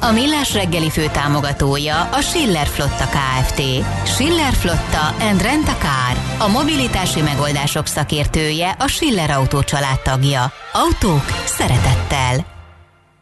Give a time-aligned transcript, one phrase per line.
[0.00, 3.62] A Millás reggeli fő támogatója a Schiller Flotta KFT.
[4.06, 6.46] Schiller Flotta and Rent a Car.
[6.48, 9.62] A mobilitási megoldások szakértője a Schiller Autó
[10.02, 10.52] tagja.
[10.72, 12.46] Autók szeretettel.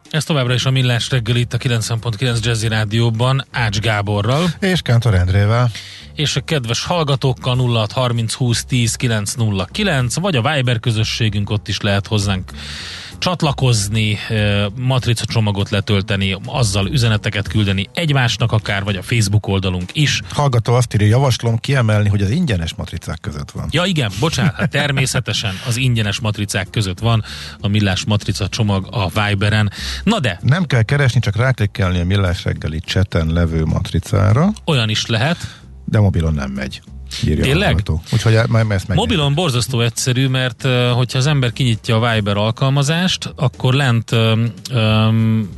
[0.09, 4.45] Ez továbbra is a Millás reggel itt a 90.9 Jazzy Rádióban Ács Gáborral.
[4.59, 5.71] És Kántor Endrével.
[6.15, 11.79] És a kedves hallgatókkal 06 30 20 10 909, vagy a Viber közösségünk, ott is
[11.79, 12.51] lehet hozzánk
[13.17, 14.17] csatlakozni,
[14.75, 20.21] matrica csomagot letölteni, azzal üzeneteket küldeni egymásnak akár, vagy a Facebook oldalunk is.
[20.29, 23.67] Hallgató azt írja, javaslom kiemelni, hogy az ingyenes matricák között van.
[23.71, 27.23] Ja igen, bocsánat, hát természetesen az ingyenes matricák között van
[27.59, 29.71] a Millás matrica csomag a Viberen.
[30.03, 30.39] Na de!
[30.41, 34.49] Nem kell keresni, csak ráklikkelni a Millás reggeli cseten levő matricára.
[34.65, 35.37] Olyan is lehet.
[35.85, 36.81] De mobilon nem megy.
[37.27, 37.83] Írja Tényleg?
[38.11, 38.97] Úgyhogy e- ezt meg.
[38.97, 45.49] Mobilon borzasztó egyszerű, mert hogyha az ember kinyitja a Viber alkalmazást, akkor lent um,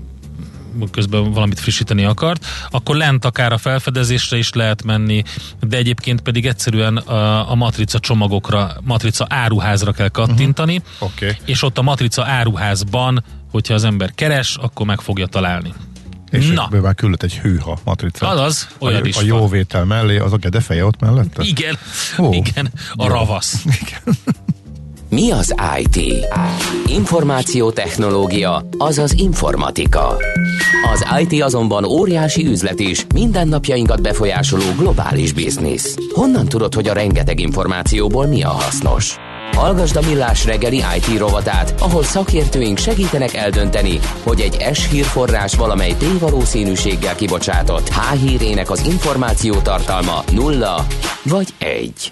[0.92, 5.24] közben valamit frissíteni akart, akkor lent akár a felfedezésre is lehet menni,
[5.60, 11.10] de egyébként pedig egyszerűen a, a matrica csomagokra, matrica áruházra kell kattintani, uh-huh.
[11.12, 11.36] okay.
[11.46, 15.74] és ott a matrica áruházban, hogyha az ember keres, akkor meg fogja találni.
[16.32, 16.70] És Na.
[16.82, 18.34] már küldött egy hűha matricát.
[18.34, 21.44] Az, olyan a, is A jóvétel mellé, az a gedefeje ott mellette?
[21.44, 21.78] Igen,
[22.20, 23.10] Ó, igen, a jó.
[23.10, 23.64] ravasz.
[23.82, 24.18] Igen.
[25.10, 26.28] Mi az IT?
[26.86, 30.18] Információtechnológia, azaz informatika.
[30.94, 35.96] Az IT azonban óriási üzlet is, mindennapjainkat befolyásoló globális biznisz.
[36.14, 39.16] Honnan tudod, hogy a rengeteg információból mi a hasznos?
[39.56, 45.96] Hallgasd a Millás reggeli IT rovatát, ahol szakértőink segítenek eldönteni, hogy egy S hírforrás valamely
[45.98, 50.86] tévalószínűséggel kibocsátott H hírének az információ tartalma nulla
[51.24, 52.12] vagy egy.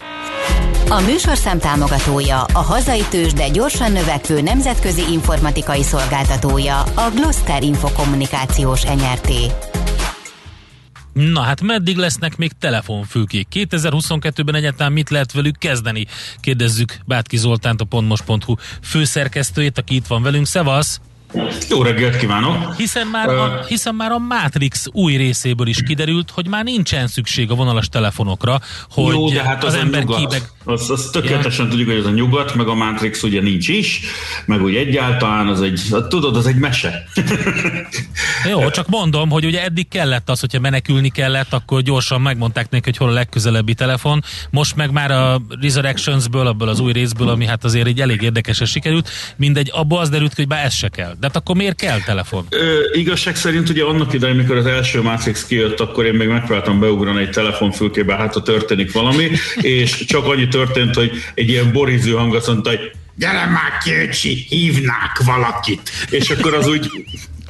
[0.90, 8.84] A műsorszám támogatója, a hazai tős, de gyorsan növekvő nemzetközi informatikai szolgáltatója, a Gloster Infokommunikációs
[8.84, 9.32] NRT.
[11.18, 13.48] Na hát meddig lesznek még telefonfülkék?
[13.52, 16.06] 2022-ben egyáltalán mit lehet velük kezdeni?
[16.40, 20.46] Kérdezzük Bátki Zoltánt, a pontmos.hu főszerkesztőjét, aki itt van velünk.
[20.46, 21.02] Szevasz!
[21.70, 22.76] Jó reggelt kívánok!
[22.76, 27.52] Hiszen már, a, hiszen már a Matrix új részéből is kiderült, hogy már nincsen szükség
[27.52, 30.20] a vonalas telefonokra, hogy Jó, de hát az, az ember nyugat.
[30.20, 30.42] kibeg...
[30.64, 31.72] Az, az tökéletesen ja.
[31.72, 34.02] tudjuk, hogy ez a nyugat, meg a Matrix ugye nincs is,
[34.46, 37.04] meg úgy egyáltalán az egy, tudod, az egy mese.
[38.50, 42.84] Jó, csak mondom, hogy ugye eddig kellett az, hogyha menekülni kellett, akkor gyorsan megmondták neki,
[42.84, 44.24] hogy hol a legközelebbi telefon.
[44.50, 48.68] Most meg már a Resurrectionsből, abból az új részből, ami hát azért egy elég érdekesen
[48.68, 51.16] sikerült, mindegy, abból az derült, hogy bár ez se kell.
[51.20, 52.46] De hát akkor miért kell telefon?
[52.50, 56.80] Ö, igazság szerint ugye annak idején, amikor az első Matrix kijött, akkor én még megpróbáltam
[56.80, 59.30] beugrani egy telefonfülkébe, hát ha történik valami,
[59.62, 64.46] és csak annyi történt, hogy egy ilyen boriző hang azt mondta, hogy gyere már Kőcsi,
[64.50, 65.92] hívnák valakit.
[66.10, 66.90] És akkor az úgy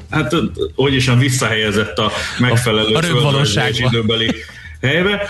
[0.10, 0.36] hát
[0.76, 4.36] hogy is visszahelyezett a megfelelő a, a időbeli
[4.82, 5.30] helybe.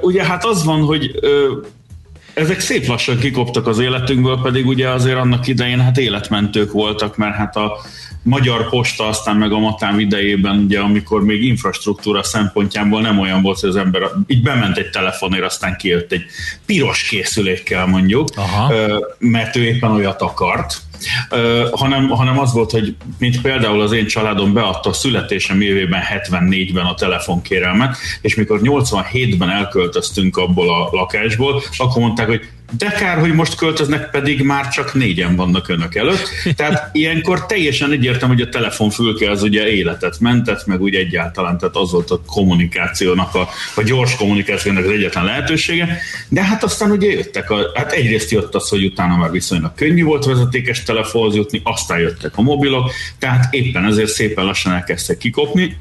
[0.00, 1.10] Ugye hát az van, hogy
[2.34, 7.34] ezek szép lassan kikoptak az életünkből, pedig ugye azért annak idején hát életmentők voltak, mert
[7.34, 7.80] hát a
[8.22, 13.60] Magyar Posta aztán meg a Matám idejében, ugye, amikor még infrastruktúra szempontjából nem olyan volt,
[13.60, 16.24] hogy az ember így bement egy telefonért, aztán kijött egy
[16.66, 18.72] piros készülékkel mondjuk, Aha.
[19.18, 20.76] mert ő éppen olyat akart
[21.70, 26.84] hanem, hanem az volt, hogy mint például az én családom beadta a születésem évében 74-ben
[26.84, 32.48] a telefonkérelmet, és mikor 87-ben elköltöztünk abból a lakásból, akkor mondták, hogy
[32.78, 36.28] de kár, hogy most költöznek, pedig már csak négyen vannak önök előtt.
[36.56, 41.76] Tehát ilyenkor teljesen egyértelmű, hogy a telefonfülke az ugye életet mentett, meg úgy egyáltalán, tehát
[41.76, 45.98] az volt a kommunikációnak, a, a gyors kommunikációnak az egyetlen lehetősége.
[46.28, 50.04] De hát aztán ugye jöttek, a, hát egyrészt jött az, hogy utána már viszonylag könnyű
[50.04, 55.76] volt vezetékes telefonhoz jutni, aztán jöttek a mobilok, tehát éppen ezért szépen lassan elkezdtek kikopni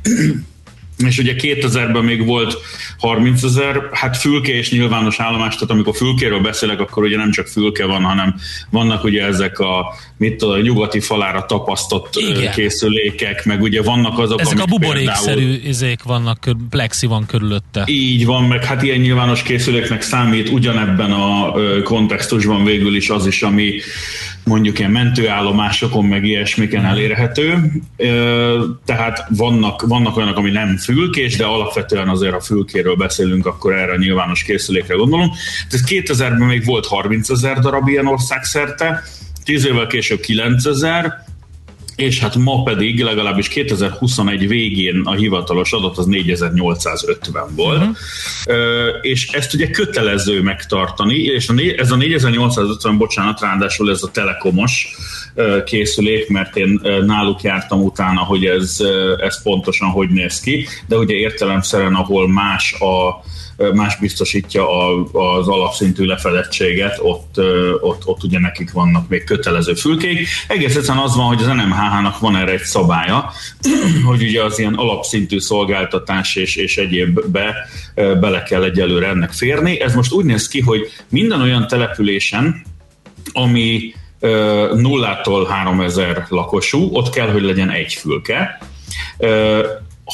[1.08, 2.58] és ugye 2000-ben még volt
[2.98, 7.48] 30 ezer, hát fülke és nyilvános állomás, tehát amikor fülkéről beszélek, akkor ugye nem csak
[7.48, 8.36] fülke van, hanem
[8.70, 12.52] vannak ugye ezek a, mit tudom, a nyugati falára tapasztott Igen.
[12.52, 17.84] készülékek, meg ugye vannak azok, Ezek a buborékszerű például, izék vannak, plexi van körülötte.
[17.86, 21.54] Így van, meg hát ilyen nyilvános készüléknek számít ugyanebben a
[21.84, 23.74] kontextusban végül is az is, ami
[24.44, 27.72] mondjuk ilyen mentőállomásokon, meg ilyesmiken elérhető.
[28.86, 33.92] Tehát vannak, vannak olyanok, ami nem fülkés, de alapvetően azért, a fülkéről beszélünk, akkor erre
[33.92, 35.32] a nyilvános készülékre gondolom.
[35.72, 39.04] Ez 2000-ben még volt 30 ezer darab ilyen országszerte,
[39.44, 41.26] 10 évvel később 9 ezer,
[42.02, 47.96] és hát ma pedig legalábbis 2021 végén a hivatalos adat az 4850 volt, uh-huh.
[49.02, 54.96] és ezt ugye kötelező megtartani, és ez a 4850, bocsánat, ráadásul ez a telekomos
[55.66, 58.78] készülék, mert én náluk jártam utána, hogy ez,
[59.18, 63.24] ez pontosan hogy néz ki, de ugye értelemszerűen, ahol más a
[63.74, 65.04] más biztosítja a,
[65.38, 67.40] az alapszintű lefedettséget, ott,
[67.82, 70.28] ott, ott ugye nekik vannak még kötelező fülkék.
[70.48, 73.32] Egész egyszerűen az van, hogy az NMHH-nak van erre egy szabálya,
[74.08, 79.82] hogy ugye az ilyen alapszintű szolgáltatás és, és egyébbe bele kell egyelőre ennek férni.
[79.82, 82.64] Ez most úgy néz ki, hogy minden olyan településen,
[83.32, 83.94] ami
[84.74, 88.60] nullától 3000 lakosú, ott kell, hogy legyen egy fülke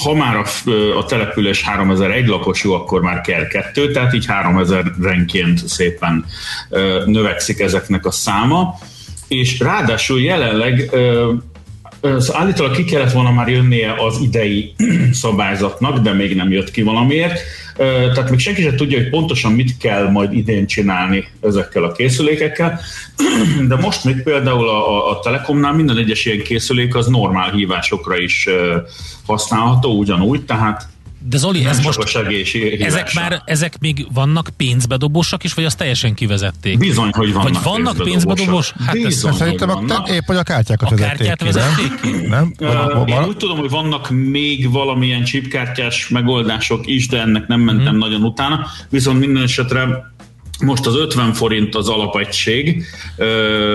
[0.03, 0.45] ha már a,
[0.97, 6.25] a település 3001 lakosú, akkor már kell kettő, tehát így 3000 renként szépen
[7.05, 8.75] növekszik ezeknek a száma,
[9.27, 10.89] és ráadásul jelenleg
[12.01, 14.73] az állítólag ki kellett volna már jönnie az idei
[15.11, 17.39] szabályzatnak, de még nem jött ki valamiért.
[18.13, 22.79] Tehát még senki sem tudja, hogy pontosan mit kell majd idén csinálni ezekkel a készülékekkel,
[23.69, 28.47] de most még például a, a Telekomnál minden egyes ilyen készülék az normál hívásokra is
[29.25, 30.87] használható ugyanúgy, tehát
[31.29, 31.99] de Zoli, ez most,
[32.79, 36.77] ezek már, ezek még vannak pénzbedobósak is, vagy azt teljesen kivezették?
[36.77, 38.73] Bizony, hogy vannak Vagy vannak pénzbedobós?
[38.85, 42.27] Hát Bizony, ez szerintem a, épp, hogy a kártyákat a vezették kártyát ki, vezették ki?
[42.27, 42.53] Nem?
[42.59, 47.87] Uh, én úgy tudom, hogy vannak még valamilyen chipkártyás megoldások is, de ennek nem mentem
[47.87, 47.97] hmm.
[47.97, 50.11] nagyon utána, viszont minden esetre
[50.59, 52.83] most az 50 forint az alapegység,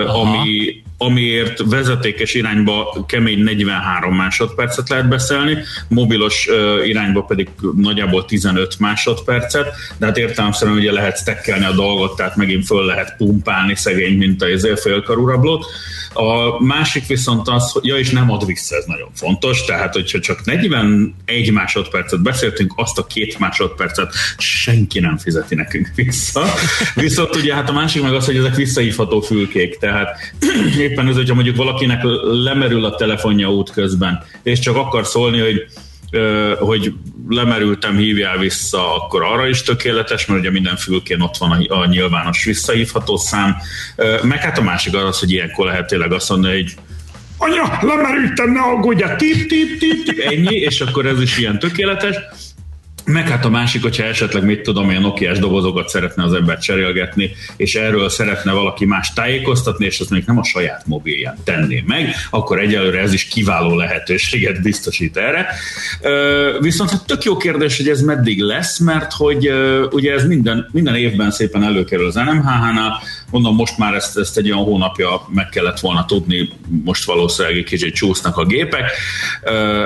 [0.07, 5.57] ami, amiért vezetékes irányba kemény 43 másodpercet lehet beszélni,
[5.87, 6.47] mobilos
[6.85, 12.65] irányba pedig nagyjából 15 másodpercet, de hát értelemszerűen ugye lehet stekkelni a dolgot, tehát megint
[12.65, 15.65] föl lehet pumpálni szegény, mint a izé félkarú rablót.
[16.13, 20.19] A másik viszont az, hogy ja, és nem ad vissza, ez nagyon fontos, tehát hogyha
[20.19, 26.45] csak 41 másodpercet beszéltünk, azt a két másodpercet senki nem fizeti nekünk vissza.
[26.95, 30.33] Viszont ugye hát a másik meg az, hogy ezek visszahívható fülkék, tehát
[30.83, 32.01] éppen ez, hogyha mondjuk valakinek
[32.43, 35.65] lemerül a telefonja út közben, és csak akar szólni, hogy
[36.59, 36.93] hogy
[37.29, 42.43] lemerültem, hívjál vissza, akkor arra is tökéletes, mert ugye minden fülkén ott van a, nyilvános
[42.43, 43.55] visszahívható szám.
[44.23, 46.75] Meg hát a másik az, hogy ilyenkor lehet tényleg azt mondani, hogy
[47.37, 52.15] anya, lemerültem, ne aggódja, tip, tip, tip, tip, ennyi, és akkor ez is ilyen tökéletes.
[53.05, 57.31] Meg hát a másik, hogyha esetleg mit tudom, olyan nokia dobozokat szeretne az ember cserélgetni,
[57.55, 62.15] és erről szeretne valaki más tájékoztatni, és azt még nem a saját mobilján tenné meg,
[62.29, 65.47] akkor egyelőre ez is kiváló lehetőséget biztosít erre.
[66.59, 69.51] Viszont hát tök jó kérdés, hogy ez meddig lesz, mert hogy
[69.91, 73.01] ugye ez minden, minden évben szépen előkerül az NMHH-nál,
[73.33, 76.49] mondom, most már ezt, ezt egy olyan hónapja meg kellett volna tudni,
[76.83, 78.91] most valószínűleg egy kicsit csúsznak a gépek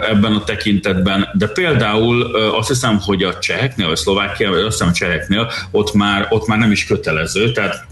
[0.10, 4.88] ebben a tekintetben, de például azt hiszem, hogy a cseheknél, vagy Szlovákia, vagy azt hiszem
[4.88, 7.86] a cseheknél, ott már, ott már nem is kötelező, tehát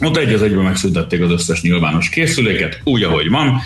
[0.00, 3.60] ott egy az egyben megszüntették az összes nyilvános készüléket, úgy, ahogy van.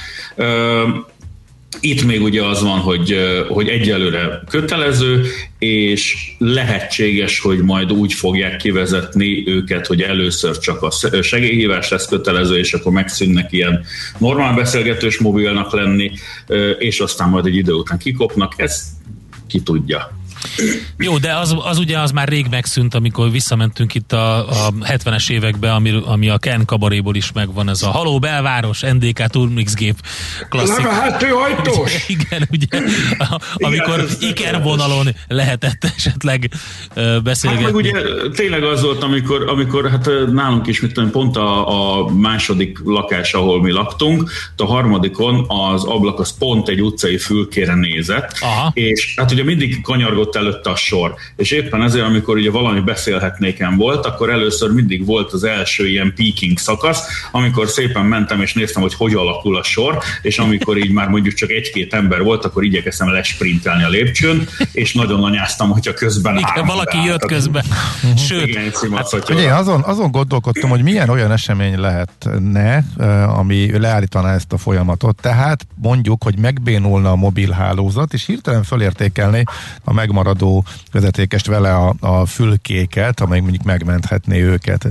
[1.81, 3.17] Itt még ugye az van, hogy,
[3.49, 5.25] hogy egyelőre kötelező,
[5.59, 10.91] és lehetséges, hogy majd úgy fogják kivezetni őket, hogy először csak a
[11.23, 13.85] segélyhívás lesz kötelező, és akkor megszűnnek ilyen
[14.19, 16.11] normál beszélgetős mobilnak lenni,
[16.79, 18.55] és aztán majd egy idő után kikopnak.
[18.57, 18.83] Ez
[19.47, 20.16] ki tudja.
[20.99, 25.31] Jó, de az, az ugye az már rég megszűnt, amikor visszamentünk itt a, a 70-es
[25.31, 29.97] évekbe, ami, ami a Ken kabaréból is megvan, ez a Haló belváros, NDK Turmix gép
[30.49, 30.77] klasszik.
[30.77, 32.09] Levehető ajtós!
[32.09, 32.67] Igen, ugye,
[33.55, 36.51] amikor Igen, Iker vonalon lehetett esetleg
[37.23, 37.65] beszélgetni.
[37.65, 37.93] Hát meg ugye
[38.35, 43.35] tényleg az volt, amikor, amikor hát nálunk is, mit tudom, pont a, a második lakás,
[43.35, 48.71] ahol mi laktunk, a harmadikon az ablak az pont egy utcai fülkére nézett, Aha.
[48.75, 51.15] és hát ugye mindig kanyargott előtte a sor.
[51.37, 56.13] És éppen ezért, amikor ugye valami beszélhetnéken volt, akkor először mindig volt az első ilyen
[56.17, 60.93] peaking szakasz, amikor szépen mentem és néztem, hogy hogy alakul a sor, és amikor így
[60.93, 65.93] már mondjuk csak egy-két ember volt, akkor igyekeztem lesprintelni a lépcsőn, és nagyon anyáztam, hogyha
[65.93, 67.65] közben Igen, valaki jött közben.
[68.17, 74.35] Sőt, Igen, hát, ugye, azon, azon gondolkodtam, hogy milyen olyan esemény lehetne, eh, ami leállítaná
[74.35, 75.21] ezt a folyamatot.
[75.21, 79.43] Tehát mondjuk, hogy megbénulna a mobilhálózat, és hirtelen fölértékelni
[79.85, 84.87] a megmaradó maradó vezetékest vele a, a fülkéket, amely mondjuk megmenthetné őket.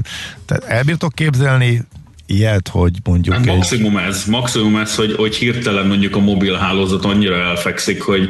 [0.45, 1.81] Tehát elbírtok képzelni
[2.27, 4.07] ilyet, hogy mondjuk hát maximum egy...
[4.07, 8.29] ez, maximum ez, hogy, hogy hirtelen mondjuk a mobil hálózat annyira elfekszik, hogy,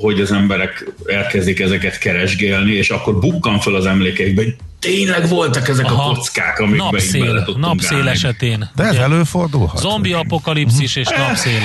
[0.00, 5.68] hogy az emberek elkezdik ezeket keresgélni, és akkor bukkan fel az emlékeikbe, hogy tényleg voltak
[5.68, 8.10] ezek Aha, a kockák, amikben napszél, napszél állni.
[8.10, 8.70] esetén.
[8.74, 9.78] De ez előfordulhat.
[9.78, 11.60] Zombi apokalipszis és napszél.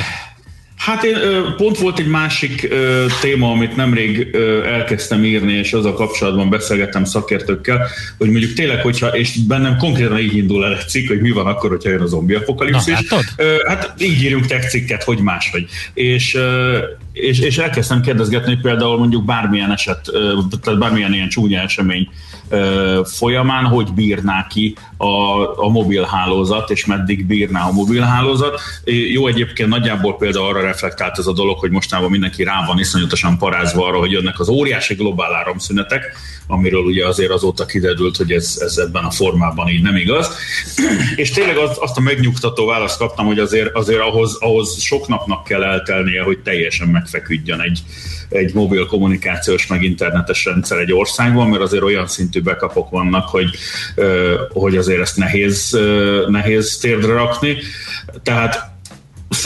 [0.78, 1.18] Hát én
[1.58, 2.68] pont volt egy másik
[3.22, 9.38] téma, amit nemrég elkezdtem írni, és azzal kapcsolatban beszélgettem szakértőkkel, hogy mondjuk tényleg, hogyha, és
[9.48, 12.34] bennem konkrétan így indul el egy cikk, hogy mi van akkor, hogyha jön a zombi
[12.34, 13.10] apokalipszis.
[13.10, 13.18] Na,
[13.68, 15.66] hát így írjunk tech cikket, hogy máshogy.
[15.94, 16.38] És,
[17.14, 20.10] és, és elkezdtem kérdezgetni, hogy például mondjuk bármilyen eset,
[20.62, 22.10] tehát bármilyen ilyen csúnya esemény
[23.04, 25.08] folyamán, hogy bírná ki a,
[25.66, 28.60] a mobilhálózat, és meddig bírná a mobilhálózat.
[29.12, 33.38] Jó egyébként nagyjából például arra reflektált ez a dolog, hogy mostában mindenki rá van iszonyatosan
[33.38, 36.04] parázva arra, hogy jönnek az óriási globál áramszünetek,
[36.48, 40.30] amiről ugye azért azóta kiderült, hogy ez, ez ebben a formában így nem igaz.
[41.16, 45.44] És tényleg azt, azt a megnyugtató választ kaptam, hogy azért, azért ahhoz, ahhoz sok napnak
[45.44, 47.80] kell eltelnie, hogy teljesen megfeküdjön egy,
[48.30, 53.50] egy mobil kommunikációs meg internetes rendszer egy országban, mert azért olyan szintű bekapok vannak, hogy,
[54.50, 55.80] hogy azért ezt nehéz,
[56.28, 57.58] nehéz térdre rakni.
[58.24, 58.76] Tehát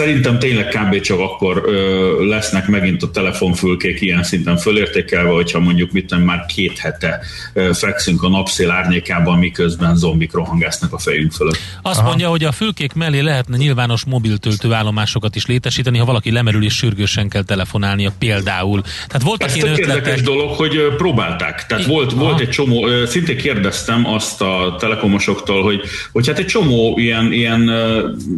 [0.01, 0.99] Szerintem tényleg kb.
[0.99, 6.45] csak akkor ö, lesznek megint a telefonfülkék ilyen szinten fölértékelve, hogyha mondjuk mit tudom, már
[6.45, 7.19] két hete
[7.53, 11.57] ö, fekszünk a napszél árnyékában, miközben zombik rohangásznak a fejünk fölött.
[11.81, 12.07] Azt Aha.
[12.07, 17.29] mondja, hogy a fülkék mellé lehetne nyilvános mobiltöltőállomásokat is létesíteni, ha valaki lemerül és sürgősen
[17.29, 18.81] kell telefonálnia például.
[18.81, 19.95] Tehát voltak Ez ilyen ötletek...
[19.95, 21.65] érdekes dolog, hogy próbálták.
[21.65, 25.81] Tehát volt, volt egy csomó, szintén kérdeztem azt a telekomosoktól, hogy,
[26.11, 27.71] hogy hát egy csomó ilyen, ilyen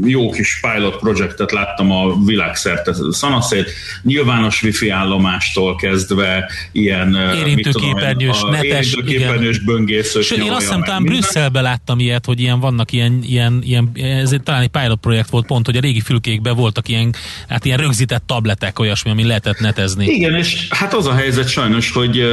[0.05, 8.51] jó kis pilot projektet láttam a világszerte szanaszét, nyilvános wifi állomástól kezdve ilyen érintőképernyős, tudom,
[8.51, 10.25] netes, érintőképernyős böngészős.
[10.25, 14.35] Sőt, én azt hiszem, talán Brüsszelben láttam ilyet, hogy ilyen vannak ilyen, ilyen, ilyen ez
[14.43, 17.15] talán egy pilot projekt volt pont, hogy a régi fülkékben voltak ilyen,
[17.47, 20.05] hát ilyen rögzített tabletek, olyasmi, ami lehetett netezni.
[20.05, 22.23] Igen, és hát az a helyzet sajnos, hogy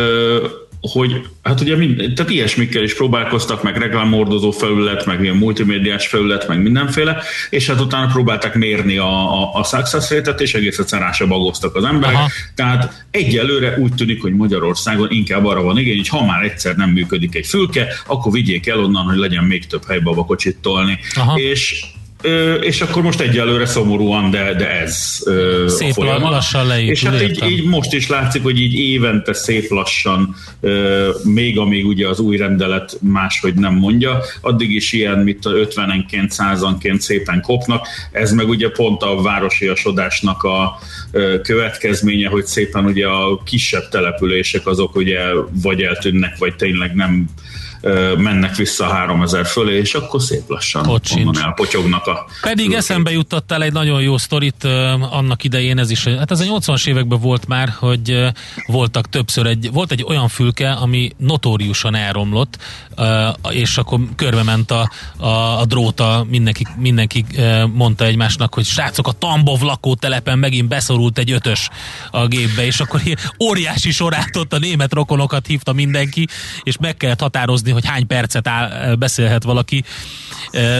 [0.80, 6.48] hogy hát ugye mind, tehát ilyesmikkel is próbálkoztak, meg reklámordozó felület, meg ilyen multimédiás felület,
[6.48, 11.08] meg mindenféle, és hát utána próbálták mérni a, a, a success rate és egész egyszerűen
[11.08, 12.16] rá se bagoztak az emberek.
[12.16, 12.28] Aha.
[12.54, 16.90] Tehát egyelőre úgy tűnik, hogy Magyarországon inkább arra van igény, hogy ha már egyszer nem
[16.90, 20.98] működik egy fülke, akkor vigyék el onnan, hogy legyen még több hely babakocsit tolni.
[21.14, 21.38] Aha.
[21.38, 21.84] És
[22.22, 26.30] Ö, és akkor most egyelőre szomorúan, de, de ez ö, szép a folyamat.
[26.30, 31.08] lassan leépül, És hát így, így, most is látszik, hogy így évente szép lassan, ö,
[31.24, 36.28] még amíg ugye az új rendelet máshogy nem mondja, addig is ilyen, mint a 50-enként,
[36.28, 37.86] százanként szépen kopnak.
[38.12, 40.78] Ez meg ugye pont a városiasodásnak a
[41.10, 45.20] ö, következménye, hogy szépen ugye a kisebb települések azok ugye
[45.62, 47.28] vagy eltűnnek, vagy tényleg nem
[48.16, 51.38] mennek vissza a 3000 fölé, és akkor szép lassan Ott sincs.
[51.38, 52.26] elpotyognak a...
[52.40, 52.76] Pedig fülkék.
[52.76, 54.64] eszembe jutottál egy nagyon jó sztorit
[55.10, 58.32] annak idején, ez is, hát ez a 80-as években volt már, hogy
[58.66, 62.58] voltak többször egy, volt egy olyan fülke, ami notóriusan elromlott,
[63.50, 67.24] és akkor körbe ment a, a, a dróta, mindenki, mindenki
[67.72, 71.68] mondta egymásnak, hogy srácok, a Tambov lakótelepen megint beszorult egy ötös
[72.10, 73.00] a gépbe, és akkor
[73.40, 76.26] óriási sorát ott a német rokonokat hívta mindenki,
[76.62, 79.84] és meg kellett határozni nézni, hogy hány percet áll, beszélhet valaki,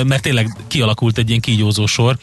[0.05, 2.17] mert tényleg kialakult egy ilyen kígyózó sor.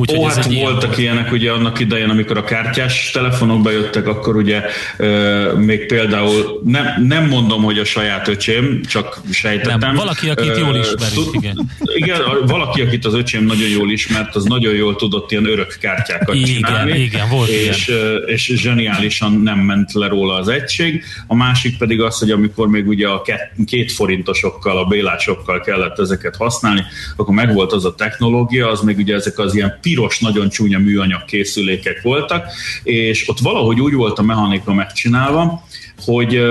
[0.00, 1.14] Úgyhogy Ó, hát voltak ilyen...
[1.14, 4.62] ilyenek ugye annak idején, amikor a kártyás telefonok bejöttek, akkor ugye
[4.96, 9.78] euh, még például nem, nem mondom, hogy a saját öcsém, csak sejtettem.
[9.78, 11.70] Nem, valaki, akit jól ismerünk, igen.
[11.94, 16.34] Igen, valaki, akit az öcsém nagyon jól ismert, az nagyon jól tudott ilyen örök kártyákat
[16.34, 16.98] igen, csinálni.
[16.98, 18.22] Igen, volt és, ilyen.
[18.26, 21.04] és zseniálisan nem ment le róla az egység.
[21.26, 23.22] A másik pedig az, hogy amikor még ugye a
[23.66, 26.82] két forintosokkal, a bélásokkal kellett ezeket használni,
[27.16, 31.24] akkor megvolt az a technológia, az még ugye ezek az ilyen piros, nagyon csúnya műanyag
[31.24, 32.46] készülékek voltak,
[32.82, 35.64] és ott valahogy úgy volt a mechanika megcsinálva,
[36.04, 36.42] hogy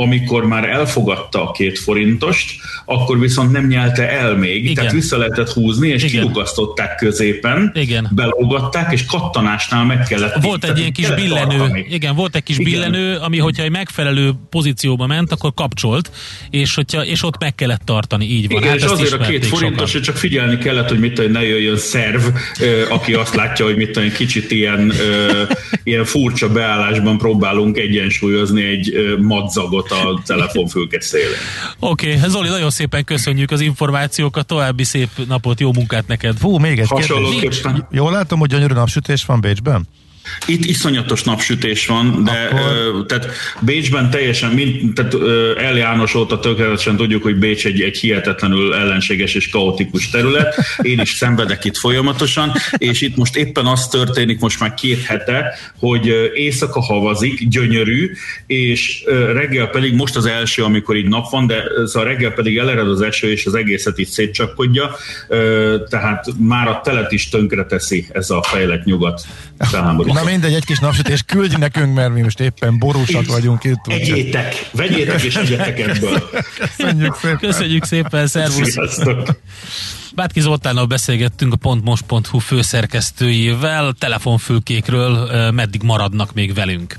[0.00, 4.74] amikor már elfogadta a két forintost, akkor viszont nem nyelte el még, Igen.
[4.74, 6.20] tehát vissza lehetett húzni, és Igen.
[6.20, 8.08] kirugasztották középen, Igen.
[8.10, 10.42] belógatták, és kattanásnál meg kellett.
[10.42, 11.86] Volt egy ilyen kis billenő, tartani.
[11.90, 12.72] igen, volt egy kis Igen.
[12.72, 16.10] billenő, ami hogyha egy megfelelő pozícióba ment, akkor kapcsolt,
[16.50, 18.58] és, hogyha, és ott meg kellett tartani, így van.
[18.58, 21.44] Igen, hát és azért a két forintos, hogy csak figyelni kellett, hogy mit tudom, ne
[21.44, 22.22] jöjjön szerv,
[22.88, 24.92] aki azt látja, hogy mit tudom, kicsit ilyen,
[25.82, 31.36] ilyen furcsa beállásban próbálunk egyensúlyozni egy madzagot a telefonfülke szélén.
[31.78, 32.28] Oké, okay.
[32.28, 36.36] Zoli, nagyon szépen köszönjük az információkat, további szép napot, jó munkát neked.
[36.36, 37.62] Fú, még egy kérdés.
[37.90, 39.88] Jól látom, hogy gyönyörű napsütés van Bécsben?
[40.46, 43.06] Itt iszonyatos napsütés van, de Akkor...
[43.06, 43.28] tehát
[43.60, 45.14] Bécsben teljesen, mind, tehát
[45.58, 50.54] El János óta tökéletesen tudjuk, hogy Bécs egy, egy hihetetlenül ellenséges és kaotikus terület.
[50.82, 55.58] Én is szenvedek itt folyamatosan, és itt most éppen az történik most már két hete,
[55.78, 58.10] hogy éjszaka havazik, gyönyörű,
[58.46, 62.88] és reggel pedig most az első, amikor így nap van, de szóval reggel pedig elered
[62.88, 64.96] az eső, és az egészet itt szétcsapkodja,
[65.88, 69.26] tehát már a telet is tönkre teszi ez a fejlett nyugat
[69.58, 70.14] felháborító.
[70.14, 73.86] Na mindegy, egy kis napsütés küldj nekünk, mert mi most éppen borúsak vagyunk itt.
[73.86, 76.30] Egyétek, vegyétek és egyetek ebből.
[76.76, 77.38] Köszönjük szépen.
[77.38, 78.70] Köszönjük szépen, szervusz.
[78.70, 79.40] Sziasztok.
[80.14, 86.98] Bátki Zoltánnal beszélgettünk a pontmos.hu főszerkesztőjével, telefonfülkékről, meddig maradnak még velünk.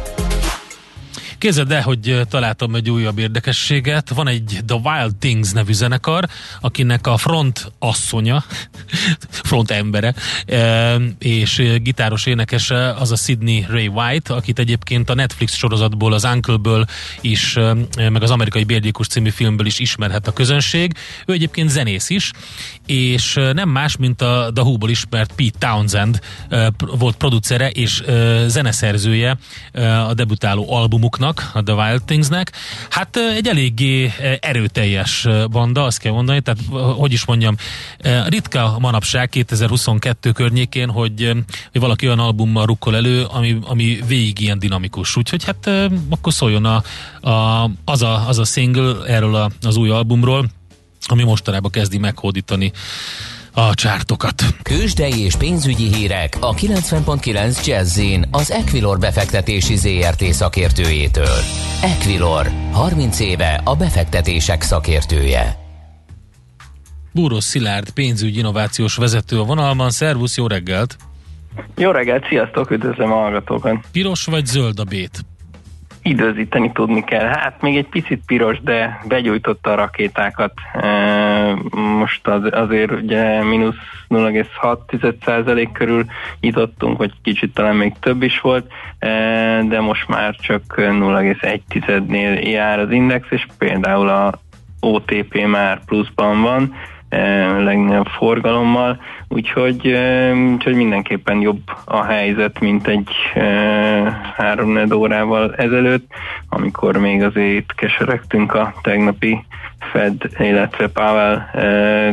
[1.41, 4.09] Képzeld el, hogy találtam egy újabb érdekességet.
[4.09, 6.27] Van egy The Wild Things nevű zenekar,
[6.59, 8.43] akinek a front asszonya,
[9.49, 10.13] front embere,
[11.19, 16.85] és gitáros énekese az a Sydney Ray White, akit egyébként a Netflix sorozatból, az Uncle-ből
[17.21, 17.57] is,
[17.95, 20.93] meg az amerikai Bérgyékus című filmből is ismerhet a közönség.
[21.25, 22.31] Ő egyébként zenész is,
[22.85, 26.19] és nem más, mint a The Who-ból ismert Pete Townsend
[26.77, 28.03] volt producere és
[28.47, 29.37] zeneszerzője
[30.07, 32.51] a debütáló albumuknak, bandának, a The Wild Thingsnek.
[32.89, 36.59] Hát egy eléggé erőteljes banda, azt kell mondani, tehát
[36.97, 37.55] hogy is mondjam,
[38.27, 41.31] ritka manapság 2022 környékén, hogy,
[41.71, 45.15] hogy valaki olyan albummal rukkol elő, ami, ami végig ilyen dinamikus.
[45.15, 45.69] Úgyhogy hát
[46.09, 46.83] akkor szóljon a,
[47.29, 50.49] a, az, a, az a single erről a, az új albumról,
[51.07, 52.71] ami mostanában kezdi meghódítani
[53.53, 54.43] a csártokat.
[54.63, 57.99] Kősdei és pénzügyi hírek a 90.9 jazz
[58.31, 61.37] az Equilor befektetési ZRT szakértőjétől.
[61.81, 65.55] Equilor, 30 éve a befektetések szakértője.
[67.11, 69.89] Búrós Szilárd, pénzügyi innovációs vezető a vonalban.
[69.89, 70.97] Szervusz, jó reggelt!
[71.77, 73.75] Jó reggelt, sziasztok, üdvözlöm a hallgatókat!
[73.91, 75.25] Piros vagy zöld a bét?
[76.03, 77.25] Időzíteni tudni kell.
[77.25, 80.53] Hát még egy picit piros, de begyújtotta a rakétákat.
[81.97, 83.75] Most az, azért ugye mínusz
[84.09, 86.05] 0,6% körül
[86.39, 88.71] jutottunk, vagy kicsit talán még több is volt,
[89.67, 94.39] de most már csak 0,1-nél jár az index, és például a
[94.79, 96.73] OTP már pluszban van,
[97.63, 99.97] legnagyobb forgalommal, úgyhogy,
[100.53, 103.09] úgyhogy mindenképpen jobb a helyzet, mint egy
[104.35, 106.11] három órával ezelőtt,
[106.49, 109.45] amikor még azért keseregtünk a tegnapi
[109.91, 111.49] Fed, illetve Pavel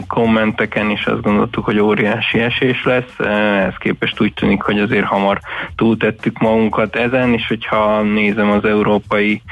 [0.06, 3.18] kommenteken, és azt gondoltuk, hogy óriási esés lesz.
[3.18, 5.40] Ehhez képest úgy tűnik, hogy azért hamar
[5.76, 9.42] túltettük magunkat ezen, és hogyha nézem az európai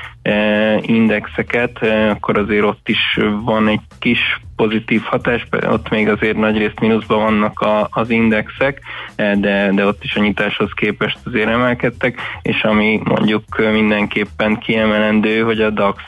[0.81, 1.79] indexeket,
[2.11, 7.23] akkor azért ott is van egy kis pozitív hatás, ott még azért nagy részt mínuszban
[7.23, 8.81] vannak a, az indexek,
[9.17, 13.43] de, de ott is a nyitáshoz képest azért emelkedtek, és ami mondjuk
[13.73, 16.03] mindenképpen kiemelendő, hogy a DAX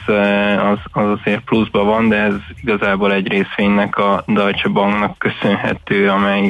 [0.72, 6.42] az, az azért pluszban van, de ez igazából egy részvénynek a Deutsche Banknak köszönhető, amely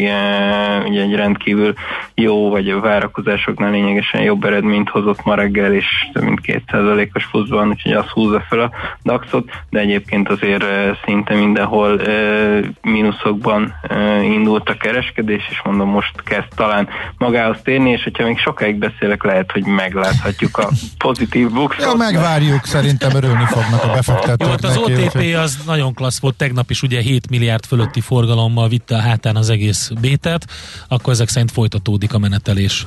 [0.89, 1.75] ugye egy rendkívül
[2.15, 7.69] jó, vagy a várakozásoknál lényegesen jobb eredményt hozott ma reggel, és több mint 2%-os pluszban,
[7.69, 8.71] úgyhogy az húzza fel a
[9.03, 10.65] DAX-ot, de egyébként azért
[11.05, 13.75] szinte mindenhol ahol mínuszokban
[14.23, 19.23] indult a kereskedés, és mondom, most kezd talán magához térni, és hogyha még sokáig beszélek,
[19.23, 21.85] lehet, hogy megláthatjuk a pozitív bukszot.
[21.85, 24.41] Ja, megvárjuk, szerintem örülni fognak a befektetők.
[24.41, 28.69] Jó, hát az OTP az nagyon klassz volt, tegnap is ugye 7 milliárd fölötti forgalommal
[28.69, 30.47] vitte a hátán az egész bétet,
[30.89, 32.87] akkor ezek szerint folytatódik a menetelés.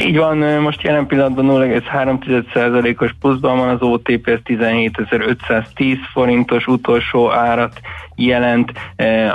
[0.00, 7.80] Így van, most jelen pillanatban 0,3%-os pluszban van az OTP, ez 17.510 forintos utolsó árat
[8.14, 8.72] jelent,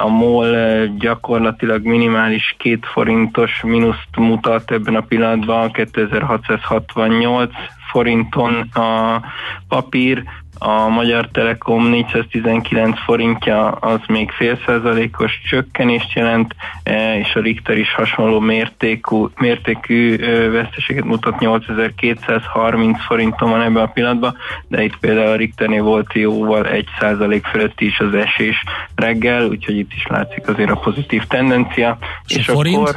[0.04, 7.52] a MOL gyakorlatilag minimális 2 forintos mínuszt mutat ebben a pillanatban, 2668
[7.92, 9.22] forinton a
[9.68, 10.24] papír,
[10.64, 17.78] a Magyar Telekom 419 forintja az még fél százalékos csökkenést jelent, e, és a Richter
[17.78, 20.18] is hasonló mértékű, mértékű
[20.52, 26.68] veszteséget mutat 8230 forinton van ebben a pillanatban, de itt például a Richternél volt jóval
[26.68, 28.64] 1 százalék fölött is az esés
[28.96, 31.98] reggel, úgyhogy itt is látszik azért a pozitív tendencia.
[32.28, 32.78] És, és a forint?
[32.78, 32.96] akkor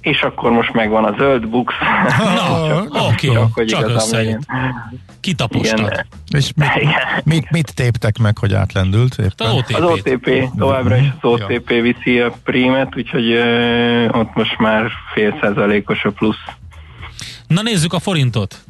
[0.00, 1.74] és akkor most megvan a zöld bux.
[2.18, 4.42] Na, oké, okay, csak, csak összejött.
[5.20, 6.06] Kitapostak.
[6.30, 9.16] És mit, mit, mit téptek meg, hogy átlendült?
[9.18, 9.50] Éppen?
[9.50, 9.74] OTP.
[9.74, 11.82] Az OTP, továbbra is az OTP ja.
[11.82, 16.44] viszi a prímet, úgyhogy ö, ott most már fél százalékos a plusz.
[17.46, 18.64] Na nézzük a forintot.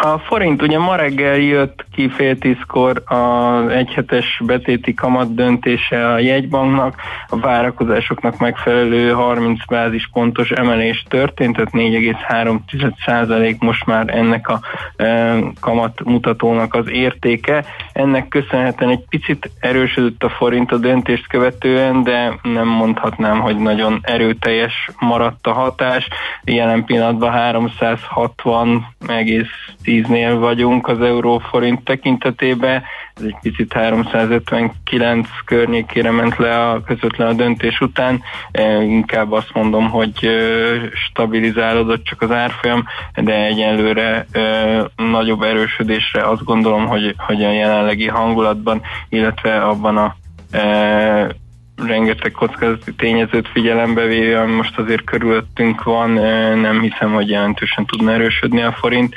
[0.00, 6.18] A forint ugye ma reggel jött ki fél tízkor az egyhetes betéti kamat döntése a
[6.18, 6.94] jegybanknak,
[7.28, 14.60] a várakozásoknak megfelelő 30 bázis pontos emelés történt, tehát 4,3% most már ennek a
[14.96, 17.64] e, kamat mutatónak az értéke.
[17.92, 23.98] Ennek köszönhetően egy picit erősödött a forint a döntést követően, de nem mondhatnám, hogy nagyon
[24.02, 26.08] erőteljes maradt a hatás.
[26.44, 28.86] Jelen pillanatban 360
[29.86, 32.82] 10-nél vagyunk az euróforint tekintetében,
[33.14, 39.54] ez egy picit 359 környékére ment le a közvetlen a döntés után, e, inkább azt
[39.54, 40.30] mondom, hogy e,
[40.94, 44.40] stabilizálódott csak az árfolyam, de egyelőre e,
[44.96, 50.14] nagyobb erősödésre azt gondolom, hogy, hogy a jelenlegi hangulatban, illetve abban a
[51.76, 56.10] rengeteg kockázati tényezőt figyelembe véve, ami most azért körülöttünk van,
[56.58, 59.14] nem hiszem, hogy jelentősen tudna erősödni a forint,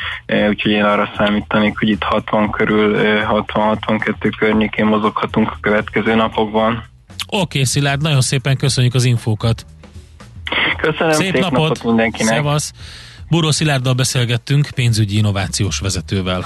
[0.49, 6.71] úgyhogy én arra számítanék, hogy itt 60 körül, 60-62 környékén mozoghatunk a következő napokban.
[7.27, 9.65] Oké, okay, Szilárd, nagyon szépen köszönjük az infókat.
[10.77, 12.33] Köszönöm, szép, szép napot, napot mindenkinek.
[12.33, 12.71] Szevasz.
[13.29, 16.45] Buró Szilárddal beszélgettünk, pénzügyi innovációs vezetővel.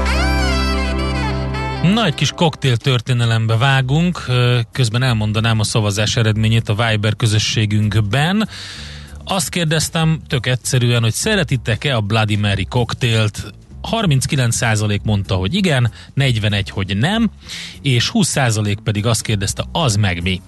[1.83, 4.25] Nagy kis koktél történelembe vágunk,
[4.71, 8.49] közben elmondanám a szavazás eredményét a Viber közösségünkben.
[9.23, 13.53] Azt kérdeztem tök egyszerűen, hogy szeretitek-e a Bloody Mary koktélt?
[13.91, 17.29] 39% mondta, hogy igen, 41, hogy nem,
[17.81, 20.41] és 20% pedig azt kérdezte, az meg mi.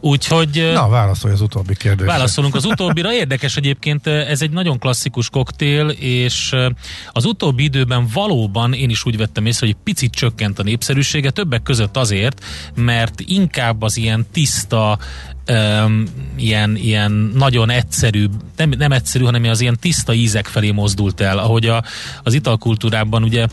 [0.00, 0.70] Úgyhogy...
[0.74, 2.12] Na, válaszolj az utóbbi kérdésre.
[2.12, 3.12] Válaszolunk az utóbbira.
[3.12, 6.54] Érdekes egyébként, ez egy nagyon klasszikus koktél, és
[7.12, 11.62] az utóbbi időben valóban én is úgy vettem észre, hogy picit csökkent a népszerűsége, többek
[11.62, 14.98] között azért, mert inkább az ilyen tiszta,
[15.48, 16.04] um,
[16.36, 18.26] ilyen, ilyen nagyon egyszerű,
[18.56, 21.82] nem, nem egyszerű, hanem az ilyen tiszta ízek felé mozdult el, ahogy a,
[22.22, 23.46] az italkultúrában ugye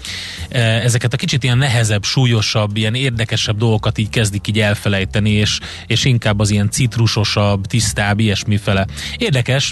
[0.49, 5.59] e, ezeket a kicsit ilyen nehezebb, súlyosabb, ilyen érdekesebb dolgokat így kezdik így elfelejteni, és,
[5.87, 8.87] és inkább az ilyen citrusosabb, tisztább, ilyesmi fele.
[9.17, 9.71] Érdekes,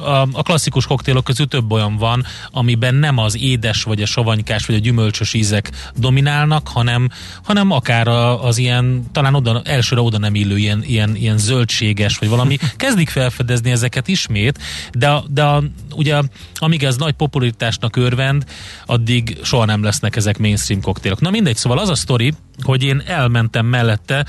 [0.00, 4.66] a, a klasszikus koktélok közül több olyan van, amiben nem az édes, vagy a savanykás,
[4.66, 7.08] vagy a gyümölcsös ízek dominálnak, hanem,
[7.42, 12.18] hanem akár az ilyen, talán oda, elsőre oda nem illő ilyen, ilyen, ilyen ilyen zöldséges,
[12.18, 14.58] vagy valami, kezdik felfedezni ezeket ismét,
[14.92, 15.62] de, de a,
[15.94, 16.20] ugye
[16.54, 18.44] amíg ez nagy popularitásnak örvend,
[18.86, 21.20] addig soha nem lesznek ezek mainstream koktélok.
[21.20, 24.26] Na mindegy, szóval az a sztori, hogy én elmentem mellette,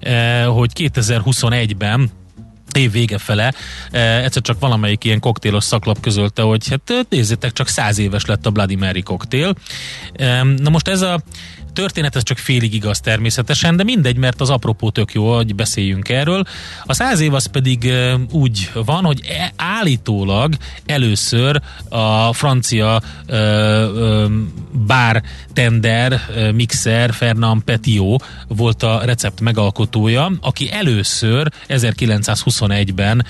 [0.00, 2.10] eh, hogy 2021-ben
[2.72, 3.52] év vége fele,
[3.90, 8.46] eh, egyszer csak valamelyik ilyen koktélos szaklap közölte, hogy hát nézzétek, csak száz éves lett
[8.46, 9.54] a Bloody Mary koktél.
[10.12, 11.20] Eh, na most ez a
[11.72, 16.08] történet, ez csak félig igaz természetesen, de mindegy, mert az apropó tök jó, hogy beszéljünk
[16.08, 16.44] erről.
[16.84, 17.92] A száz év az pedig
[18.30, 20.54] úgy van, hogy e, állítólag
[20.86, 23.02] először a francia
[24.86, 26.20] bár tender
[26.54, 33.26] mixer Fernand Petiot volt a recept megalkotója, aki először 1921-ben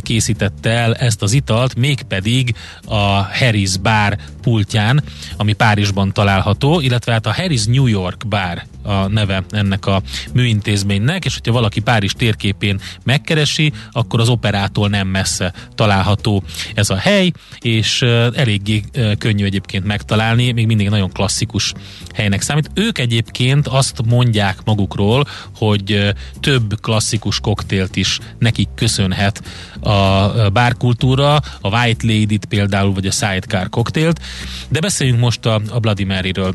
[0.00, 2.54] készítette el ezt az italt, mégpedig
[2.86, 5.02] a Harris bár pultján,
[5.36, 10.02] ami Párizsban található, illetve hát a Harris New York bár a neve ennek a
[10.34, 16.42] műintézménynek, és hogyha valaki Párizs térképén megkeresi, akkor az operától nem messze található
[16.74, 18.02] ez a hely, és
[18.34, 18.82] eléggé
[19.18, 21.72] könnyű egyébként megtalálni, még mindig nagyon klasszikus
[22.14, 22.70] helynek számít.
[22.74, 29.42] Ők egyébként azt mondják magukról, hogy több klasszikus koktélt is nekik köszönhet
[29.80, 34.20] a bárkultúra, a White Lady-t például, vagy a Sidecar koktélt,
[34.68, 36.54] de beszéljünk most a, a Bloody Mary-ről.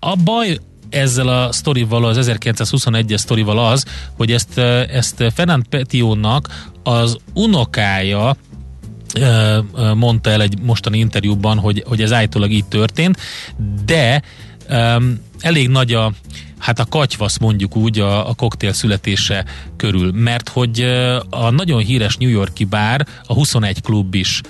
[0.00, 0.58] A baj
[0.88, 3.84] ezzel a sztorival, az 1921-es sztorival az,
[4.16, 8.36] hogy ezt, ezt Fernand Petionnak az unokája
[9.94, 13.20] mondta el egy mostani interjúban, hogy, hogy ez állítólag így történt,
[13.84, 14.22] de
[14.68, 16.12] um, elég nagy a
[16.58, 19.44] hát a katyvasz mondjuk úgy a, a koktél születése
[19.76, 20.80] körül, mert hogy
[21.30, 24.40] a nagyon híres New Yorki bár, a 21 klub is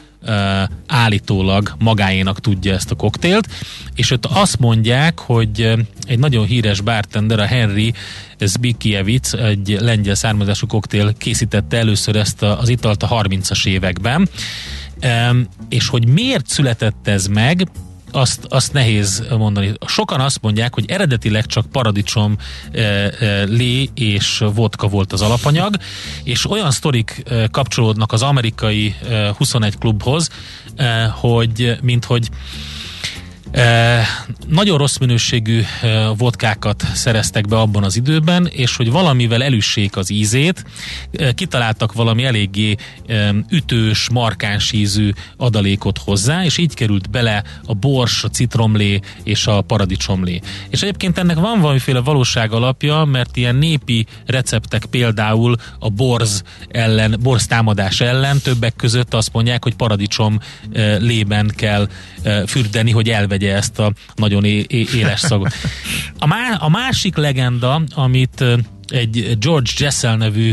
[0.87, 3.49] állítólag magáénak tudja ezt a koktélt,
[3.95, 5.75] és ott azt mondják, hogy
[6.07, 7.93] egy nagyon híres bartender, a Henry
[8.41, 14.29] Zbikiewicz, egy lengyel származású koktél készítette először ezt az italt a 30-as években,
[15.69, 17.69] és hogy miért született ez meg,
[18.17, 19.73] azt, azt nehéz mondani.
[19.87, 22.37] Sokan azt mondják, hogy eredetileg csak paradicsom
[22.73, 25.77] e, e, lé és vodka volt az alapanyag,
[26.25, 30.29] és olyan sztorik e, kapcsolódnak az amerikai e, 21 klubhoz,
[31.21, 32.29] hogy mint hogy
[34.49, 35.63] nagyon rossz minőségű
[36.17, 40.65] vodkákat szereztek be abban az időben, és hogy valamivel elüssék az ízét,
[41.35, 42.75] kitaláltak valami eléggé
[43.51, 49.61] ütős, markáns ízű adalékot hozzá, és így került bele a bors, a citromlé és a
[49.61, 50.41] paradicsomlé.
[50.69, 57.17] És egyébként ennek van valamiféle valóság alapja, mert ilyen népi receptek például a borz ellen,
[57.21, 60.41] borz támadás ellen többek között azt mondják, hogy paradicsom
[60.99, 61.89] lében kell
[62.47, 65.53] fürdeni, hogy elvegye ezt a nagyon é- é- éles szagot.
[66.19, 68.45] A, má- a másik legenda, amit
[68.89, 70.53] egy George Jessel nevű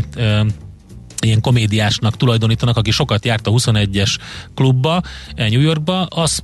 [1.24, 4.16] ilyen komédiásnak tulajdonítanak, aki sokat járt a 21-es
[4.54, 5.02] klubba
[5.36, 6.42] New Yorkba, azt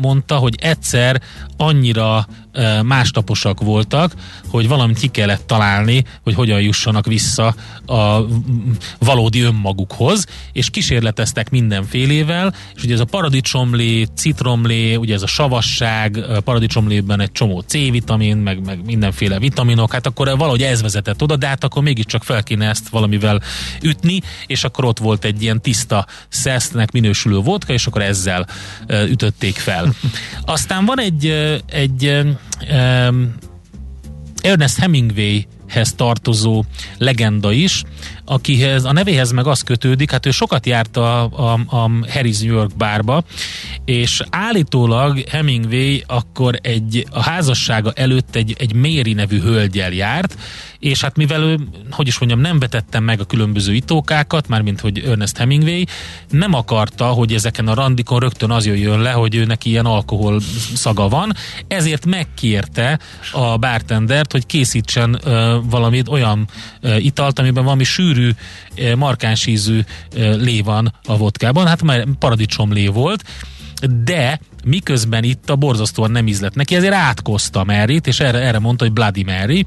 [0.00, 1.22] mondta, hogy egyszer
[1.56, 2.26] annyira
[2.84, 4.14] másnaposak voltak,
[4.48, 7.54] hogy valamit ki kellett találni, hogy hogyan jussanak vissza
[7.86, 8.20] a
[8.98, 16.18] valódi önmagukhoz, és kísérleteztek mindenfélével, és ugye ez a paradicsomlé, citromlé, ugye ez a savasság,
[16.44, 21.46] paradicsomlében egy csomó C-vitamin, meg, meg mindenféle vitaminok, hát akkor valahogy ez vezetett oda, de
[21.46, 23.40] hát akkor mégiscsak fel kéne ezt valamivel
[23.82, 28.46] ütni, és akkor ott volt egy ilyen tiszta szesznek minősülő vodka, és akkor ezzel
[28.88, 29.94] ütötték fel.
[30.44, 31.26] Aztán van egy,
[31.66, 32.20] egy
[32.70, 33.34] um,
[34.44, 34.78] Ernest
[35.72, 36.64] Hemingwayhez tartozó
[36.98, 37.82] legenda is,
[38.24, 42.54] akihez a nevéhez meg az kötődik, hát ő sokat járt a, a, a Harry's New
[42.54, 43.22] York bárba,
[43.84, 50.36] és állítólag Hemingway akkor egy, a házassága előtt egy, egy Mary nevű hölgyel járt,
[50.78, 51.58] és hát mivel ő,
[51.90, 55.84] hogy is mondjam, nem vetettem meg a különböző itókákat, mármint hogy Ernest Hemingway,
[56.30, 60.40] nem akarta, hogy ezeken a randikon rögtön az jöjjön le, hogy ő neki ilyen alkohol
[60.74, 61.32] szaga van,
[61.68, 62.98] ezért megkérte
[63.32, 65.20] a bartendert, hogy készítsen
[65.64, 66.48] valami olyan
[66.98, 68.30] italt, amiben valami sűrű,
[68.96, 69.80] markáns ízű
[70.14, 73.24] lé van a vodkában, hát már paradicsom lé volt,
[74.04, 78.84] de miközben itt a borzasztóan nem ízlett neki, ezért átkozta Mary-t, és erre, erre mondta,
[78.84, 79.66] hogy Bloody Mary,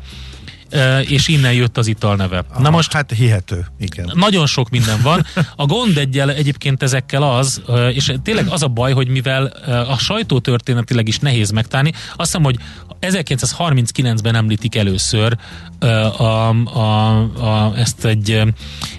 [1.01, 2.43] és innen jött az ital neve.
[2.51, 4.12] Aha, Na most hát hihető, igen.
[4.13, 5.25] Nagyon sok minden van.
[5.56, 7.62] A gond egyel egyébként ezekkel az,
[7.93, 9.45] és tényleg az a baj, hogy mivel
[9.89, 12.58] a sajtó történetileg is nehéz megtálni, azt hiszem, hogy
[13.01, 15.38] 1939-ben említik először
[15.80, 18.41] a, a, a, ezt egy,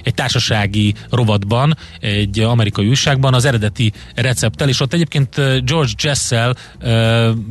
[0.03, 6.57] egy társasági rovatban, egy amerikai újságban az eredeti recepttel, és ott egyébként George Jessel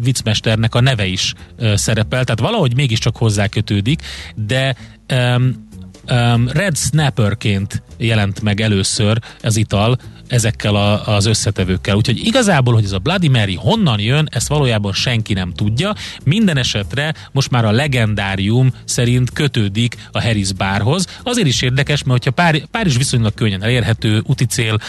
[0.02, 1.34] viccmesternek a neve is
[1.74, 4.02] szerepel, tehát valahogy mégiscsak hozzá kötődik,
[4.36, 4.76] de
[5.14, 5.68] um,
[6.10, 11.96] um, Red Snapperként jelent meg először ez ital ezekkel a, az összetevőkkel.
[11.96, 15.94] Úgyhogy igazából, hogy ez a Bloody Mary honnan jön, ezt valójában senki nem tudja.
[16.24, 21.06] Minden esetre most már a legendárium szerint kötődik a Harris bárhoz.
[21.24, 24.80] Azért is érdekes, mert hogyha Pári, Párizs viszonylag könnyen elérhető, úti cél,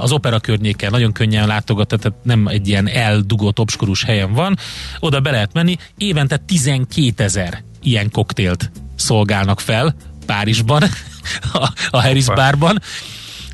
[0.00, 4.58] az opera környéken nagyon könnyen látogat, tehát nem egy ilyen eldugott, obskurus helyen van,
[5.00, 5.76] oda be lehet menni.
[5.96, 9.94] Évente 12 ezer ilyen koktélt szolgálnak fel
[10.26, 10.82] Párizsban,
[11.52, 12.78] a, a Harris bárban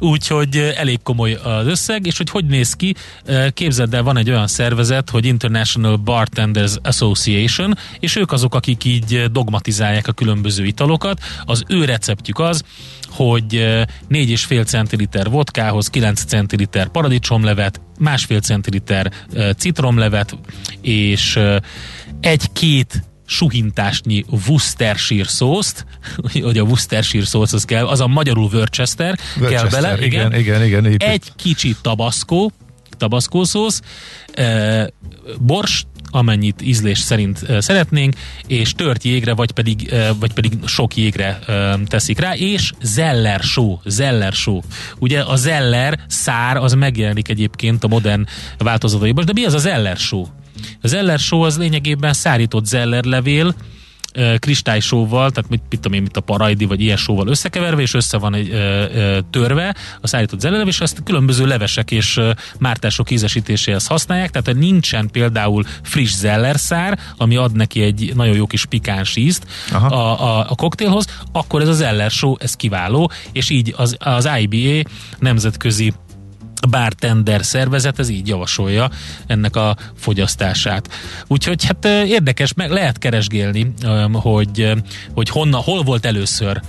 [0.01, 2.95] úgyhogy elég komoly az összeg, és hogy hogy néz ki,
[3.55, 9.25] képzeld el, van egy olyan szervezet, hogy International Bartenders Association, és ők azok, akik így
[9.33, 11.21] dogmatizálják a különböző italokat.
[11.45, 12.62] Az ő receptjük az,
[13.09, 13.55] hogy
[14.11, 19.12] 4,5 centiliter vodkához 9 centiliter paradicsomlevet, másfél centiliter
[19.57, 20.37] citromlevet,
[20.81, 21.38] és
[22.21, 25.87] egy-két suhintásnyi Worcestershire szószt,
[26.43, 30.64] hogy a Worcestershire szósz az kell, az a magyarul Worcester, Worcester kell bele, igen, igen,
[30.64, 32.53] igen, igen egy kicsi tabaszkó,
[32.97, 33.81] tabaszkó szósz,
[34.35, 34.90] e,
[35.40, 38.14] bors, amennyit ízlés szerint szeretnénk,
[38.47, 41.38] és tört jégre, vagy pedig, vagy pedig sok jégre
[41.87, 44.62] teszik rá, és zeller só, zeller só.
[44.99, 48.27] Ugye a zeller szár, az megjelenik egyébként a modern
[48.59, 50.27] változataiban, de mi az a zeller só?
[50.83, 53.55] Az Zeller só az lényegében szárított Zeller levél,
[54.38, 58.18] kristálysóval, tehát mit, mit tudom én, mit a parajdi, vagy ilyen sóval összekeverve, és össze
[58.18, 63.11] van egy, ö, ö, törve a szárított zelelev, és ezt különböző levesek és ö, mártások
[63.11, 69.16] ízesítéséhez használják, tehát nincsen például friss zellerszár, ami ad neki egy nagyon jó kis pikáns
[69.16, 73.96] ízt a, a, a koktélhoz, akkor ez a zeller só, ez kiváló, és így az,
[73.99, 75.92] az IBA nemzetközi
[76.68, 78.90] bartender szervezet, ez így javasolja
[79.27, 80.88] ennek a fogyasztását.
[81.27, 83.73] Úgyhogy hát érdekes, meg lehet keresgélni,
[84.12, 84.73] hogy,
[85.14, 86.61] hogy honna, hol volt először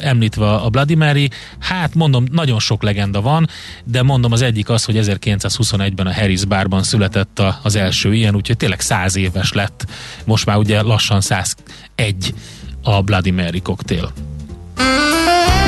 [0.00, 1.30] említve a Bloody Mary.
[1.58, 3.48] Hát mondom, nagyon sok legenda van,
[3.84, 8.56] de mondom az egyik az, hogy 1921-ben a Harris Barban született az első ilyen, úgyhogy
[8.56, 9.86] tényleg száz éves lett.
[10.24, 12.34] Most már ugye lassan 101
[12.82, 14.12] a Bloody Mary koktél.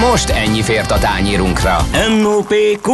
[0.00, 1.86] Most ennyi fért a tányírunkra.
[2.20, 2.90] M.O.P.Q.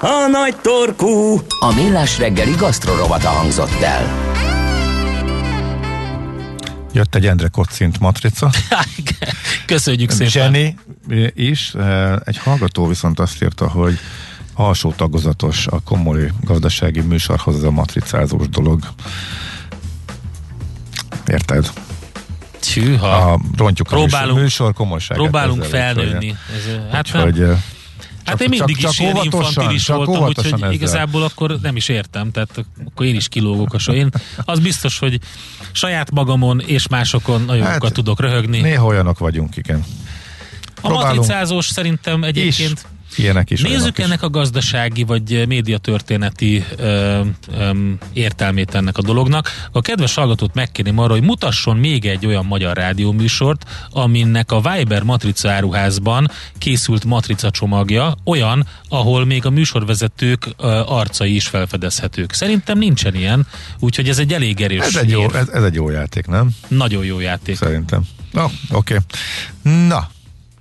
[0.00, 1.40] A nagy torkú.
[1.60, 4.32] A millás reggeli gasztrorovata hangzott el.
[6.92, 8.50] Jött egy Endre Kocint matrica.
[9.66, 10.54] Köszönjük szépen.
[10.54, 10.74] Jenny
[11.34, 11.74] is.
[11.74, 13.98] Eh, egy hallgató viszont azt írta, hogy
[14.54, 18.80] alsó tagozatos a komoly gazdasági műsorhoz ez a matricázós dolog.
[21.26, 21.70] Érted?
[22.80, 23.32] Hűha.
[23.32, 25.22] A, rontjuk próbálunk, a műsor komolyságát.
[25.22, 26.36] próbálunk ezzel, felnőni.
[26.56, 27.58] Ez, hát, hogy, hát,
[28.24, 30.72] Hát én mindig csak, is csak ilyen infantilis voltam, úgyhogy ezzel.
[30.72, 34.10] igazából akkor nem is értem, tehát akkor én is kilógok a én.
[34.44, 35.18] Az biztos, hogy
[35.72, 38.60] saját magamon és másokon nagyon hát, tudok röhögni.
[38.60, 39.84] Néha olyanok vagyunk, igen.
[40.80, 42.72] A matricázós szerintem egyébként...
[42.72, 43.60] Is Ilyenek is.
[43.60, 44.22] Nézzük ennek is.
[44.22, 47.20] a gazdasági vagy médiatörténeti ö,
[47.58, 47.70] ö,
[48.12, 49.50] értelmét ennek a dolognak.
[49.72, 55.02] A kedves hallgatót megkérném arra, hogy mutasson még egy olyan magyar rádióműsort, aminek a Viber
[55.02, 62.32] matrica áruházban készült matrica csomagja olyan, ahol még a műsorvezetők ö, arcai is felfedezhetők.
[62.32, 63.46] Szerintem nincsen ilyen,
[63.78, 66.50] úgyhogy ez egy elég erős ez egy, jó, ez, ez egy jó játék, nem?
[66.68, 67.56] Nagyon jó játék.
[67.56, 68.02] Szerintem.
[68.32, 68.96] No, oké.
[68.96, 68.98] Okay.
[69.86, 70.08] Na,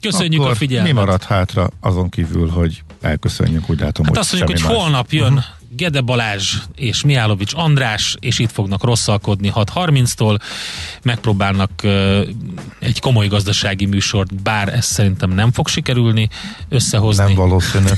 [0.01, 0.93] Köszönjük Akkor a figyelmet.
[0.93, 4.77] mi maradt hátra azon kívül, hogy elköszönjük, úgy látom, hát hogy azt mondjuk, hogy más.
[4.77, 5.43] holnap jön uh-huh.
[5.77, 10.39] Gede Balázs és Miálovics András, és itt fognak rosszalkodni 6.30-tól.
[11.03, 12.27] Megpróbálnak uh,
[12.79, 16.29] egy komoly gazdasági műsort, bár ez szerintem nem fog sikerülni
[16.69, 17.23] összehozni.
[17.23, 17.89] Nem valószínű.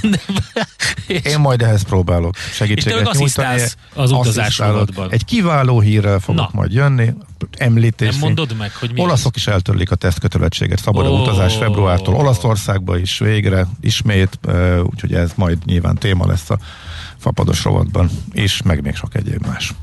[1.23, 3.62] Én majd ehhez próbálok segítséget és nyújtani.
[3.93, 5.12] az utazásodatban.
[5.12, 6.49] Egy kiváló hírrel fogok Na.
[6.51, 7.13] majd jönni,
[7.57, 8.09] említés.
[8.09, 11.21] Nem mondod meg, hogy mi Olaszok is eltörlik a tesztkötelezettséget, szabad oh.
[11.21, 14.39] utazás februártól Olaszországba is végre, ismét,
[14.83, 16.57] úgyhogy ez majd nyilván téma lesz a
[17.17, 19.73] fapados rovatban, és meg még sok egyéb más.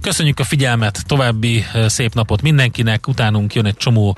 [0.00, 4.16] Köszönjük a figyelmet, további szép napot mindenkinek, utánunk jön egy csomó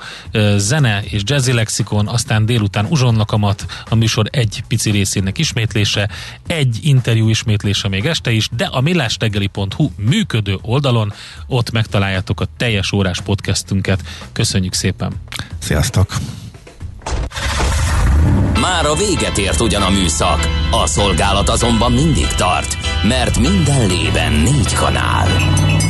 [0.55, 6.09] zene és jazzy lexikon, aztán délután uzsonnakamat, a műsor egy pici részének ismétlése,
[6.47, 11.13] egy interjú ismétlése még este is, de a millástegeli.hu működő oldalon
[11.47, 14.01] ott megtaláljátok a teljes órás podcastünket.
[14.31, 15.13] Köszönjük szépen!
[15.59, 16.15] Sziasztok!
[18.61, 24.33] Már a véget ért ugyan a műszak, a szolgálat azonban mindig tart, mert minden lében
[24.33, 25.27] négy kanál.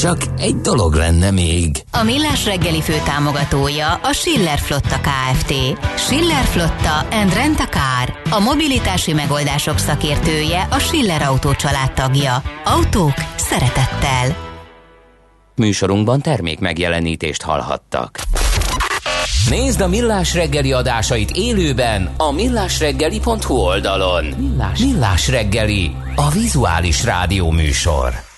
[0.00, 1.82] Csak egy dolog lenne még.
[1.92, 5.52] A Millás reggeli fő támogatója a Schiller Flotta KFT.
[5.96, 8.22] Schiller Flotta and Rent a Car.
[8.30, 11.50] A mobilitási megoldások szakértője a Schiller Autó
[11.94, 12.42] tagja.
[12.64, 14.36] Autók szeretettel.
[15.56, 18.20] Műsorunkban termék megjelenítést hallhattak.
[19.48, 24.24] Nézd a Millás reggeli adásait élőben a millásreggeli.hu oldalon.
[24.24, 28.28] Millás, Millás reggeli, a vizuális rádió műsor.